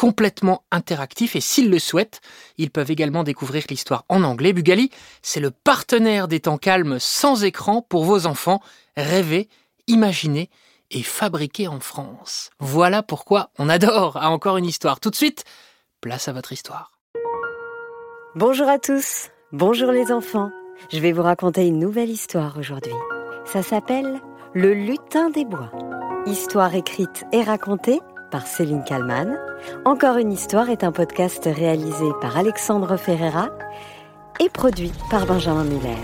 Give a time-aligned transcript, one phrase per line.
[0.00, 2.22] complètement interactifs et s'ils le souhaitent,
[2.56, 4.54] ils peuvent également découvrir l'histoire en anglais.
[4.54, 8.62] Bugali, c'est le partenaire des temps calmes sans écran pour vos enfants.
[8.96, 9.50] Rêver,
[9.88, 10.48] imaginer
[10.90, 12.48] et fabriquer en France.
[12.60, 15.00] Voilà pourquoi on adore à encore une histoire.
[15.00, 15.44] Tout de suite,
[16.00, 16.92] place à votre histoire.
[18.34, 20.48] Bonjour à tous, bonjour les enfants.
[20.90, 22.94] Je vais vous raconter une nouvelle histoire aujourd'hui.
[23.44, 24.22] Ça s'appelle
[24.54, 25.70] Le lutin des bois.
[26.24, 29.49] Histoire écrite et racontée par Céline Kallmann.
[29.84, 33.50] Encore une histoire est un podcast réalisé par Alexandre Ferreira
[34.38, 35.96] et produit par Benjamin Muller.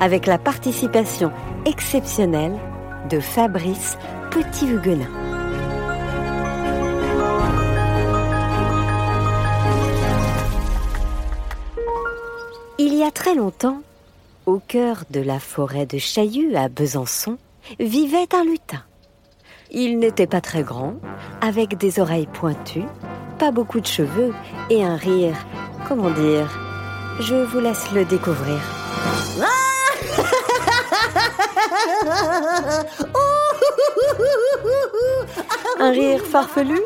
[0.00, 1.32] Avec la participation
[1.64, 2.58] exceptionnelle
[3.10, 3.98] de Fabrice
[4.30, 5.10] Petit-Huguenin.
[12.78, 13.80] Il y a très longtemps,
[14.46, 17.38] au cœur de la forêt de Chaillu à Besançon,
[17.78, 18.82] vivait un lutin.
[19.74, 20.96] Il n'était pas très grand,
[21.40, 22.84] avec des oreilles pointues,
[23.38, 24.34] pas beaucoup de cheveux
[24.68, 25.34] et un rire,
[25.88, 26.46] comment dire,
[27.20, 28.60] je vous laisse le découvrir.
[35.80, 36.82] Un rire farfelu,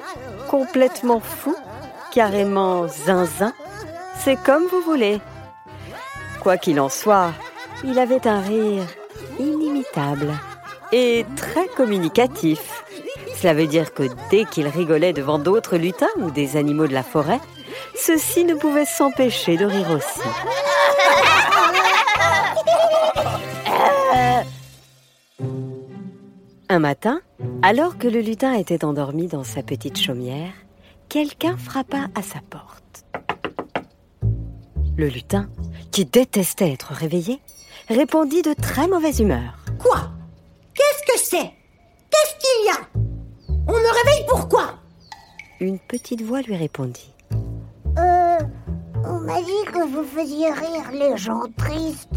[0.49, 1.57] complètement fou,
[2.13, 3.53] carrément zinzin,
[4.21, 5.21] c'est comme vous voulez.
[6.41, 7.33] Quoi qu'il en soit,
[7.83, 8.85] il avait un rire
[9.41, 10.33] inimitable
[10.93, 12.85] et très communicatif.
[13.35, 17.03] Cela veut dire que dès qu'il rigolait devant d'autres lutins ou des animaux de la
[17.03, 17.41] forêt,
[17.95, 20.21] ceux-ci ne pouvaient s'empêcher de rire aussi.
[26.69, 27.21] Un matin,
[27.63, 30.53] alors que le lutin était endormi dans sa petite chaumière,
[31.09, 33.05] quelqu'un frappa à sa porte.
[34.97, 35.49] Le lutin,
[35.93, 37.41] qui détestait être réveillé,
[37.89, 39.59] répondit de très mauvaise humeur.
[39.79, 40.11] Quoi?
[41.17, 41.51] Que c'est
[42.11, 43.03] Qu'est-ce qu'il y a?
[43.67, 44.75] On me réveille pourquoi
[45.61, 47.13] Une petite voix lui répondit.
[47.99, 48.39] Euh,
[49.05, 52.11] on m'a dit que vous faisiez rire les gens tristes.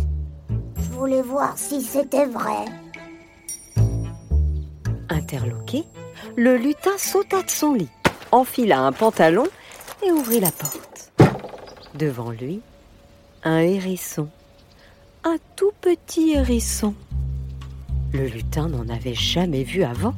[0.78, 2.66] Je voulais voir si c'était vrai.
[5.10, 5.86] Interloqué,
[6.36, 7.90] le lutin sauta de son lit,
[8.32, 9.48] enfila un pantalon
[10.06, 11.12] et ouvrit la porte.
[11.96, 12.62] Devant lui,
[13.44, 14.28] un hérisson.
[15.24, 16.94] Un tout petit hérisson.
[18.12, 20.16] Le lutin n'en avait jamais vu avant.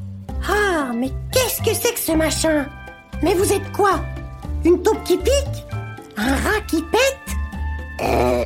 [0.48, 2.66] Ah, mais qu'est-ce que c'est que ce machin?
[3.22, 4.00] Mais vous êtes quoi?
[4.64, 5.66] Une taupe qui pique?
[6.16, 7.36] Un rat qui pète?
[8.02, 8.46] Euh,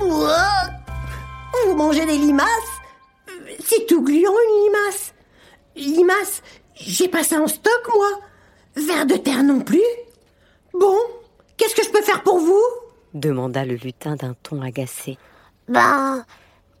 [0.00, 2.48] Vous mangez des limaces?
[3.64, 5.14] C'est tout gluant une limace.
[5.76, 6.42] Limace,
[6.80, 8.20] j'ai pas ça en stock moi.
[8.76, 9.82] Vers de terre non plus.
[10.72, 10.96] Bon,
[11.56, 12.62] qu'est-ce que je peux faire pour vous?
[13.14, 15.18] Demanda le lutin d'un ton agacé.
[15.68, 16.24] Ben,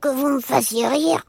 [0.00, 1.24] que vous me fassiez rire.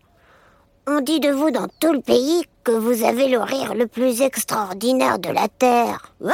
[0.87, 4.21] On dit de vous dans tout le pays que vous avez le rire le plus
[4.21, 6.13] extraordinaire de la Terre.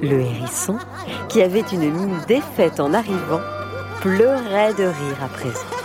[0.00, 0.78] Le hérisson,
[1.28, 3.40] qui avait une mine défaite en arrivant,
[4.00, 5.77] pleurait de rire à présent.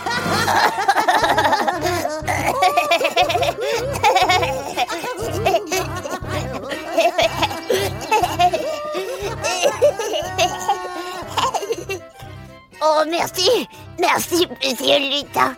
[12.86, 13.68] Oh, merci,
[13.98, 15.54] merci, monsieur lutin.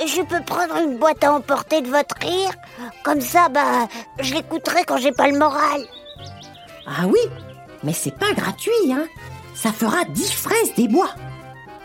[0.00, 2.52] Je peux prendre une boîte à emporter de votre rire?
[3.02, 3.88] Comme ça, bah,
[4.20, 5.82] je l'écouterai quand j'ai pas le moral.
[6.86, 7.18] Ah oui,
[7.82, 9.06] mais c'est pas gratuit, hein.
[9.54, 11.10] Ça fera 10 fraises des bois.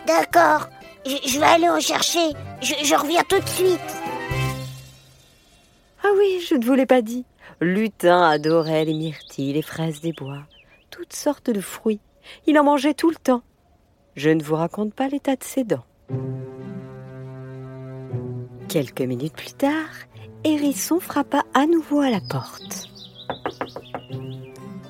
[0.06, 0.68] D'accord,
[1.06, 2.32] je, je vais aller en chercher.
[2.62, 3.80] Je, je reviens tout de suite.
[6.04, 7.26] Ah oui, je ne vous l'ai pas dit.
[7.62, 10.44] Lutin adorait les myrtilles, les fraises des bois,
[10.90, 12.02] toutes sortes de fruits.
[12.48, 13.42] Il en mangeait tout le temps.
[14.16, 15.86] Je ne vous raconte pas l'état de ses dents.
[18.68, 19.90] Quelques minutes plus tard,
[20.44, 22.90] Hérisson frappa à nouveau à la porte.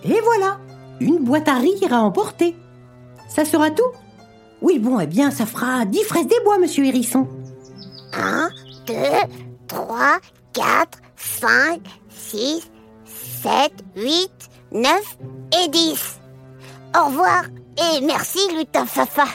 [0.03, 0.59] Et voilà,
[0.99, 2.55] une boîte à rire à emporter.
[3.29, 3.91] Ça sera tout
[4.63, 7.27] Oui, bon, eh bien, ça fera 10 fraises des bois, monsieur Hérisson.
[8.13, 8.49] 1,
[8.87, 8.93] 2,
[9.67, 10.19] 3,
[10.53, 12.71] 4, 5, 6,
[13.43, 14.31] 7, 8,
[14.71, 15.17] 9
[15.65, 16.19] et 10.
[16.97, 17.43] Au revoir
[17.77, 19.25] et merci, lutin Fafa.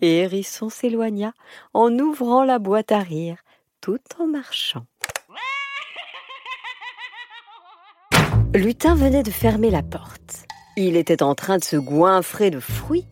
[0.00, 1.34] Et Hérisson s'éloigna
[1.74, 3.36] en ouvrant la boîte à rire,
[3.82, 4.86] tout en marchant.
[8.54, 10.46] Lutin venait de fermer la porte.
[10.76, 13.06] Il était en train de se goinfrer de fruits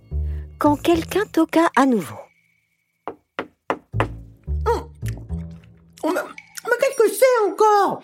[0.58, 2.16] quand quelqu'un toqua à nouveau.
[4.66, 6.20] Oh, mais
[6.64, 8.02] mais qu'est-ce que c'est encore?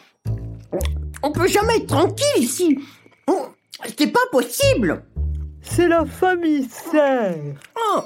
[1.22, 2.78] On peut jamais être tranquille ici.
[3.26, 3.46] Oh,
[3.98, 5.04] C'est pas possible.
[5.62, 7.36] C'est la famille Serre.
[7.76, 8.00] Oh,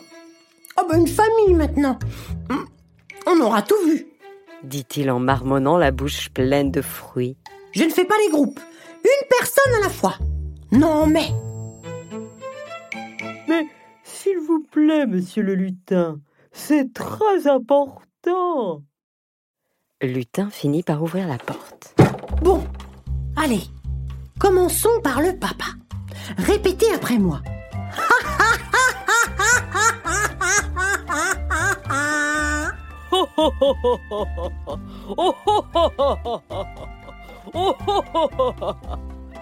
[0.80, 1.98] oh ben une famille maintenant.
[2.48, 2.64] Hmm,
[3.26, 4.06] On aura tout vu.
[4.62, 7.36] dit-il en marmonnant la bouche pleine de fruits.
[7.72, 8.60] Je ne fais pas les groupes.
[9.04, 10.14] Une personne à la fois.
[10.72, 11.30] Non mais,
[13.48, 13.66] Mais
[14.02, 16.20] s'il vous plaît, monsieur le lutin,
[16.52, 18.82] c'est très important.
[20.02, 21.94] Lutin finit par ouvrir la porte.
[22.42, 22.62] bon,
[23.36, 23.62] allez,
[24.38, 25.66] commençons par le papa.
[26.36, 27.40] Répétez après moi.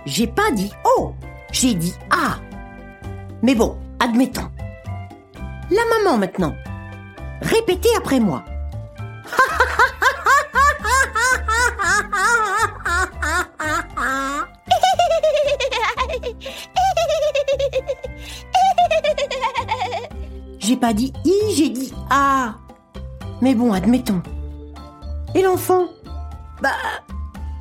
[0.06, 1.12] J'ai pas dit oh,
[1.52, 2.36] j'ai dit ah.
[3.42, 4.50] Mais bon, admettons.
[5.70, 6.54] La maman maintenant.
[7.42, 8.44] Répétez après moi.
[20.58, 22.54] J'ai pas dit i, j'ai dit ah.
[23.40, 24.22] Mais bon, admettons.
[25.34, 25.86] Et l'enfant?
[26.62, 26.70] Bah,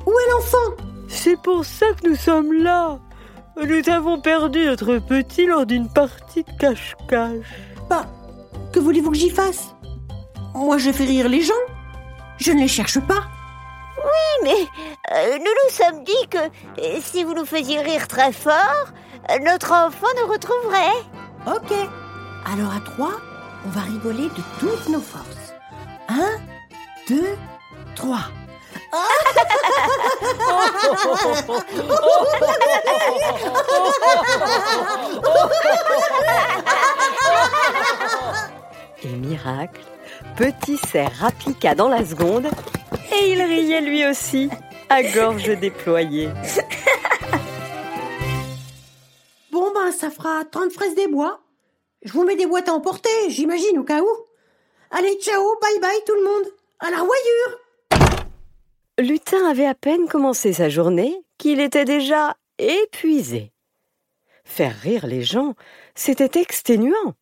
[0.06, 0.84] où est l'enfant?
[1.08, 2.98] C'est pour ça que nous sommes là.
[3.56, 7.66] Nous avons perdu notre petit lors d'une partie de cache-cache.
[7.88, 8.06] Bah,
[8.72, 9.74] que voulez-vous que j'y fasse?
[10.54, 11.54] Moi, je fais rire les gens.
[12.38, 13.24] Je ne les cherche pas.
[14.42, 14.66] Mais
[15.12, 18.88] euh, nous nous sommes dit que euh, si vous nous faisiez rire très fort,
[19.30, 21.02] euh, notre enfant nous retrouverait.
[21.46, 21.72] Ok.
[22.44, 23.14] Alors à trois,
[23.64, 25.54] on va rigoler de toutes nos forces.
[26.08, 26.38] Un,
[27.08, 27.36] deux,
[27.94, 28.28] trois.
[39.02, 39.82] Et miracle,
[40.36, 42.46] Petit cerf rappliqua dans la seconde
[43.10, 44.50] et il riait lui aussi,
[44.90, 46.28] à gorge déployée.
[49.50, 51.40] Bon ben, ça fera 30 fraises des bois.
[52.02, 54.08] Je vous mets des boîtes à emporter, j'imagine, au cas où.
[54.90, 56.44] Allez, ciao, bye bye tout le monde.
[56.80, 57.58] À la royure
[58.98, 63.52] Lutin avait à peine commencé sa journée qu'il était déjà épuisé.
[64.42, 65.52] Faire rire les gens,
[65.94, 67.12] c'était exténuant.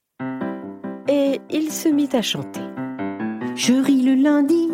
[1.09, 2.61] Et il se mit à chanter.
[3.57, 4.69] Je ris le lundi,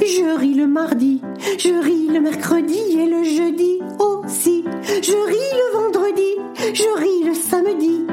[0.00, 1.20] je ris le mardi,
[1.58, 4.64] je ris le mercredi et le jeudi aussi.
[4.82, 8.06] Je ris le vendredi, je ris le samedi,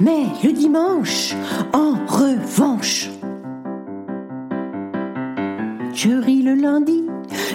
[0.00, 1.34] mais le dimanche,
[1.74, 3.10] en revanche.
[5.92, 7.04] Je ris le lundi,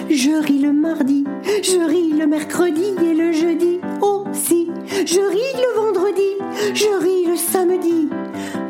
[0.08, 1.24] je ris le mardi,
[1.62, 4.68] je ris le mercredi et le jeudi aussi.
[4.86, 8.08] Je ris le vendredi, je ris le samedi,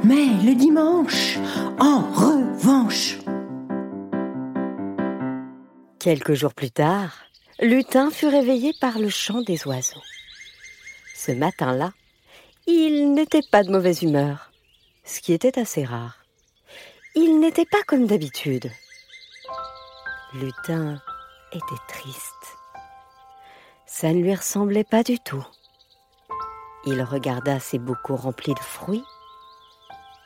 [0.05, 1.39] mais le dimanche,
[1.79, 3.19] en revanche.
[5.99, 7.15] Quelques jours plus tard,
[7.61, 10.03] Lutin fut réveillé par le chant des oiseaux.
[11.15, 11.93] Ce matin-là,
[12.67, 14.51] il n'était pas de mauvaise humeur,
[15.05, 16.25] ce qui était assez rare.
[17.15, 18.71] Il n'était pas comme d'habitude.
[20.33, 20.97] Lutin
[21.51, 22.57] était triste.
[23.85, 25.45] Ça ne lui ressemblait pas du tout.
[26.85, 29.03] Il regarda ses bocaux remplis de fruits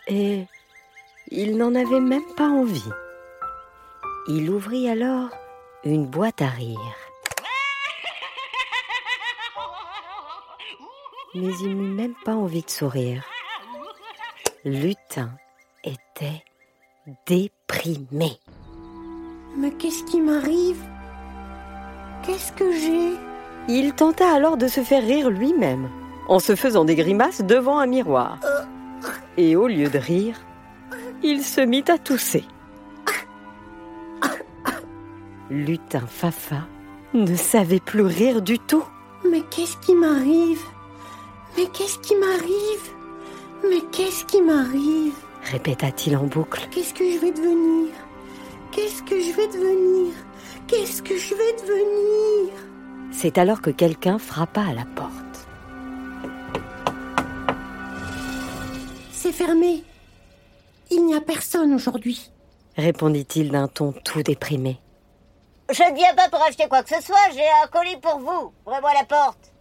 [0.06, 0.44] et
[1.28, 2.90] il n'en avait même pas envie.
[4.28, 5.30] Il ouvrit alors
[5.84, 6.96] une boîte à rire.
[11.34, 13.24] Mais il n'eut même pas envie de sourire.
[14.66, 15.30] Lutin
[15.82, 16.44] était
[17.26, 18.38] déprimé.
[19.56, 20.82] Mais qu'est-ce qui m'arrive?
[22.22, 23.12] Qu'est-ce que j'ai?
[23.68, 25.88] Il tenta alors de se faire rire lui-même,
[26.28, 28.38] en se faisant des grimaces devant un miroir.
[29.36, 30.36] Et au lieu de rire,
[31.22, 32.44] il se mit à tousser.
[35.50, 36.66] Lutin Fafa
[37.12, 38.84] ne savait plus rire du tout.
[39.30, 40.62] Mais qu'est-ce qui m'arrive?
[41.56, 42.90] Mais qu'est-ce qui m'arrive?
[43.62, 45.14] Mais qu'est-ce qui m'arrive?
[45.44, 46.66] Répéta-t-il en boucle.
[46.70, 47.92] Qu'est-ce que je vais devenir?
[48.74, 50.14] Qu'est-ce que je vais devenir?
[50.66, 52.52] Qu'est-ce que je vais devenir?
[53.12, 55.46] C'est alors que quelqu'un frappa à la porte.
[59.12, 59.84] C'est fermé.
[60.90, 62.30] Il n'y a personne aujourd'hui.
[62.76, 64.80] répondit-il d'un ton tout déprimé.
[65.70, 68.52] Je ne viens pas pour acheter quoi que ce soit, j'ai un colis pour vous.
[68.66, 69.52] Ouvrez-moi la porte.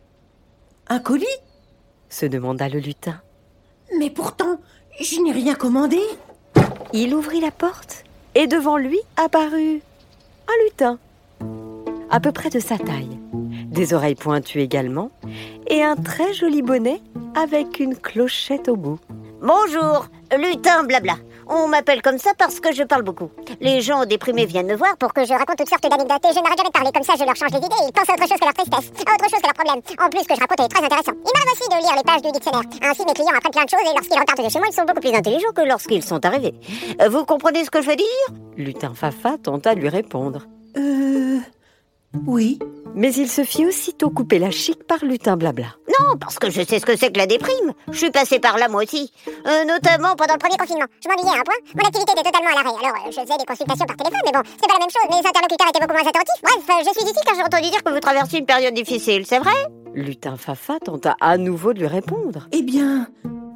[0.87, 1.25] Un colis?
[2.09, 3.21] se demanda le lutin.
[3.97, 4.59] Mais pourtant,
[4.99, 5.99] je n'ai rien commandé.
[6.93, 8.03] Il ouvrit la porte
[8.35, 9.81] et devant lui apparut
[10.47, 10.97] un lutin,
[12.09, 13.17] à peu près de sa taille,
[13.67, 15.11] des oreilles pointues également,
[15.67, 17.01] et un très joli bonnet
[17.35, 18.99] avec une clochette au bout.
[19.41, 21.15] Bonjour, lutin blabla.
[21.47, 23.29] On m'appelle comme ça parce que je parle beaucoup.
[23.61, 26.39] Les gens déprimés viennent me voir pour que je raconte toutes sortes d'anecdotes et je
[26.39, 28.13] n'arrête jamais de parler comme ça, je leur change les idées et ils pensent à
[28.13, 29.81] autre chose que leur tristesse, à autre chose que leur problème.
[29.99, 31.11] En plus, ce que je raconte est très intéressant.
[31.13, 32.61] Il m'arrive aussi de lire les pages du dictionnaire.
[32.83, 34.85] Ainsi, mes clients apprennent plein de choses et lorsqu'ils repartent de chez moi, ils sont
[34.85, 36.53] beaucoup plus intelligents que lorsqu'ils sont arrivés.
[37.01, 38.27] Euh, Vous comprenez ce que je veux dire?
[38.57, 40.41] Lutin Fafa tenta de lui répondre.
[40.77, 41.39] Euh.
[42.27, 42.59] Oui.
[42.95, 45.65] Mais il se fit aussitôt couper la chic par Lutin Blabla.
[45.87, 47.73] Non, parce que je sais ce que c'est que la déprime.
[47.91, 49.11] Je suis passée par là moi aussi.
[49.27, 50.85] Euh, notamment pendant le premier confinement.
[51.03, 51.55] Je m'ennuyais à un point.
[51.75, 52.85] Mon activité était totalement à l'arrêt.
[52.85, 55.09] Alors, euh, je faisais des consultations par téléphone, mais bon, c'est pas la même chose.
[55.09, 56.41] Les interlocuteurs étaient beaucoup moins attentifs.
[56.43, 59.25] Bref, euh, je suis ici car j'ai entendu dire que vous traversiez une période difficile,
[59.25, 59.55] c'est vrai?
[59.95, 63.07] Lutin Fafa tenta à nouveau de lui répondre, Eh bien,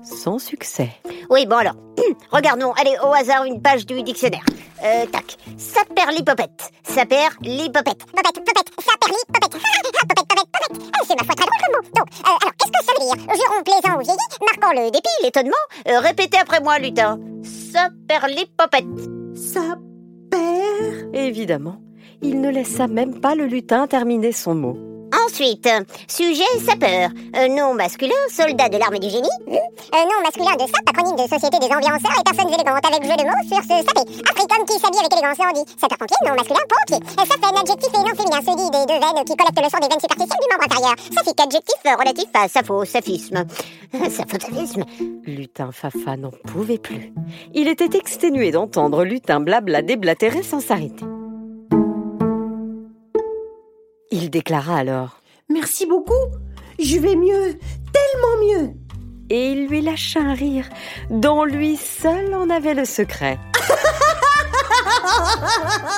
[0.07, 0.89] sans succès.
[1.29, 1.75] Oui, bon alors.
[2.31, 4.43] Regardons, allez, au hasard, une page du dictionnaire.
[4.83, 5.37] Euh, tac.
[5.57, 6.71] Saperlipopette.
[6.83, 8.05] Saperlipopette.
[8.05, 9.51] Popette, popette, saperlipopette.
[9.51, 10.91] popette, popette, popette.
[10.93, 11.89] Ah, c'est ma foi très drôle comme mot.
[11.95, 13.35] Donc, euh, alors, qu'est-ce que ça veut dire?
[13.35, 15.53] Juron plaisant ou vieilli, marquant le dépit, l'étonnement.
[15.87, 17.19] Euh, répétez après moi, lutin.
[17.43, 18.85] Saperlipopette.
[19.35, 19.77] ça
[20.29, 21.15] perd?
[21.15, 21.81] Évidemment,
[22.21, 24.77] il ne laissa même pas le lutin terminer son mot.
[25.13, 25.67] Ensuite,
[26.07, 29.29] sujet sapeur, Euh, nom masculin, soldat de l'arme du génie.
[29.47, 33.15] Euh, nom masculin de SAP, acronyme de Société des ambianceurs et personnes élégantes avec jeu
[33.15, 34.03] de mots sur ce sapé.
[34.25, 36.99] Africain qui s'habille avec élégance on dit sapeur-pompier, nom masculin, pompier.
[37.03, 39.79] Euh, Saphène, adjectif et nom féminin, se dit des deux veines qui collectent le sang
[39.79, 40.95] des veines superficielles du membre intérieur.
[41.13, 43.45] Saphique, adjectif relatif à sapho, saphisme.
[44.09, 44.83] Sapho-saphisme.
[45.25, 47.13] Lutin Fafa n'en pouvait plus.
[47.53, 51.05] Il était exténué d'entendre Lutin Blabla déblatérer sans s'arrêter.
[54.27, 56.11] Il déclara alors, Merci beaucoup.
[56.79, 57.57] Je vais mieux,
[57.93, 58.73] tellement mieux.
[59.29, 60.65] et il lui lâcha un rire
[61.09, 63.39] dont lui seul en avait le secret.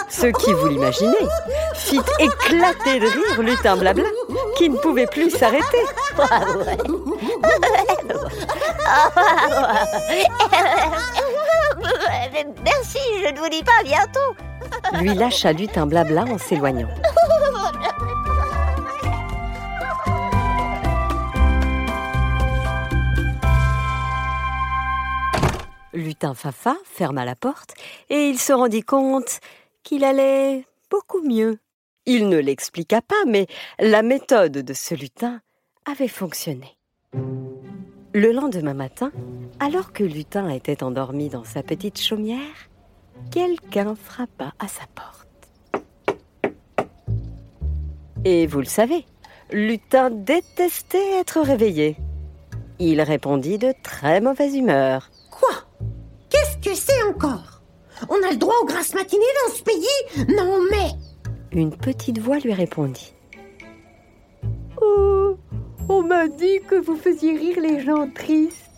[0.09, 1.25] Ce qui, vous l'imaginez,
[1.74, 4.05] fit éclater de rire Lutin Blabla,
[4.57, 5.83] qui ne pouvait plus s'arrêter.
[12.63, 14.36] Merci, je ne vous dis pas à bientôt.
[15.00, 16.89] Lui lâcha Lutin Blabla en s'éloignant.
[26.09, 27.75] Lutin Fafa ferma la porte
[28.09, 29.41] et il se rendit compte
[29.83, 31.59] qu'il allait beaucoup mieux.
[32.07, 33.45] Il ne l'expliqua pas, mais
[33.79, 35.39] la méthode de ce lutin
[35.85, 36.75] avait fonctionné.
[37.13, 39.11] Le lendemain matin,
[39.59, 42.57] alors que Lutin était endormi dans sa petite chaumière,
[43.29, 45.27] quelqu'un frappa à sa porte.
[48.25, 49.05] Et vous le savez,
[49.51, 51.97] Lutin détestait être réveillé.
[52.79, 55.11] Il répondit de très mauvaise humeur.
[56.69, 57.63] Que c'est encore
[58.09, 60.91] On a le droit aux grasses matinées dans ce pays Non mais
[61.51, 63.15] Une petite voix lui répondit.
[64.79, 65.35] Oh,
[65.89, 68.69] on m'a dit que vous faisiez rire les gens tristes.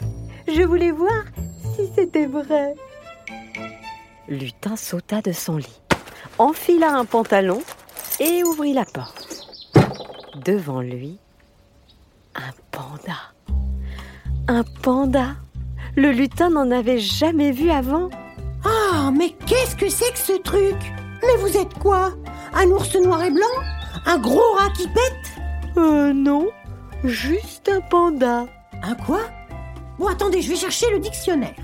[0.47, 1.25] Je voulais voir
[1.75, 2.75] si c'était vrai.
[4.29, 5.81] Lutin sauta de son lit,
[6.37, 7.61] enfila un pantalon
[8.21, 9.67] et ouvrit la porte.
[10.45, 11.19] Devant lui,
[12.35, 13.17] un panda.
[14.47, 15.35] Un panda
[15.97, 18.09] Le lutin n'en avait jamais vu avant.
[18.63, 20.77] Ah, mais qu'est-ce que c'est que ce truc?
[21.21, 22.13] Mais vous êtes quoi?
[22.53, 23.45] Un ours noir et blanc?
[24.05, 25.77] Un gros rat qui pète?
[25.77, 26.47] Euh non,
[27.03, 28.45] juste un panda.
[28.83, 29.21] Un quoi?
[29.99, 31.55] Bon, attendez, je vais chercher le dictionnaire.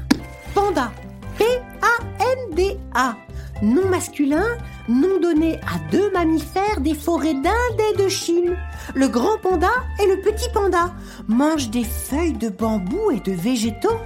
[0.54, 0.92] Panda.
[1.38, 3.16] P-A-N-D-A.
[3.62, 4.46] Nom masculin,
[4.88, 8.56] nom donné à deux mammifères des forêts d'Inde et de Chine.
[8.94, 10.94] Le grand panda et le petit panda
[11.28, 13.98] mangent des feuilles de bambou et de végétaux.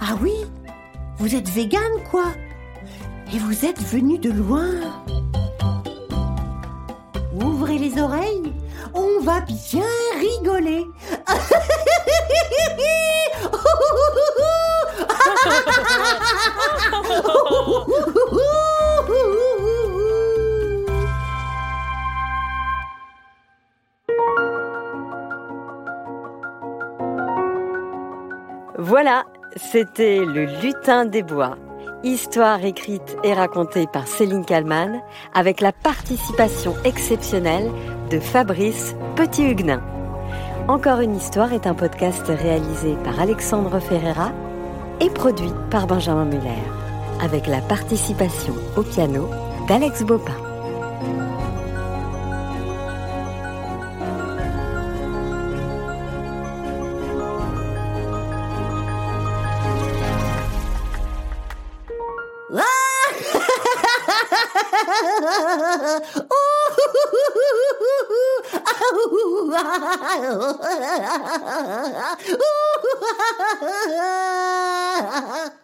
[0.00, 0.32] Ah oui,
[1.18, 2.32] Vous êtes vegan, quoi
[3.34, 4.70] Et vous êtes venu de loin
[7.34, 8.52] Ouvrez les oreilles,
[8.94, 9.84] on va bien
[10.18, 10.86] rigoler.
[29.70, 31.56] c'était Le Lutin des Bois.
[32.02, 35.00] Histoire écrite et racontée par Céline Kallmann
[35.32, 37.70] avec la participation exceptionnelle
[38.10, 39.80] de Fabrice Petit-Huguenin.
[40.66, 44.32] Encore une histoire est un podcast réalisé par Alexandre Ferreira
[45.00, 46.62] et produit par Benjamin Muller
[47.22, 49.28] avec la participation au piano
[49.68, 51.29] d'Alex Bopin.
[65.90, 66.30] Ooh.